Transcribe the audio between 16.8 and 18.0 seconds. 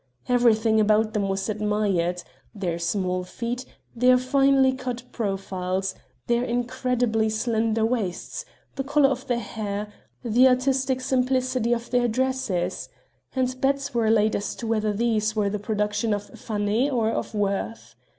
or of Worth.